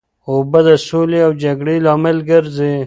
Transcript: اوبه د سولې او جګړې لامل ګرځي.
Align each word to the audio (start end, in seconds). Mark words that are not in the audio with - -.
اوبه 0.29 0.59
د 0.67 0.69
سولې 0.87 1.19
او 1.25 1.31
جګړې 1.43 1.75
لامل 1.85 2.17
ګرځي. 2.29 2.73